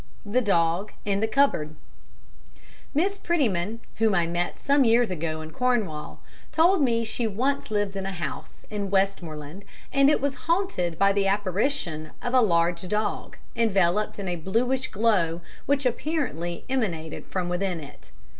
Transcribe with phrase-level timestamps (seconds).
[0.25, 1.75] The Dog in the Cupboard
[2.91, 7.95] Miss Prettyman, whom I met some years ago in Cornwall, told me she once lived
[7.95, 13.37] in a house in Westmorland that was haunted by the apparition of a large dog,
[13.55, 18.09] enveloped in a blueish glow, which apparently emanated from within it.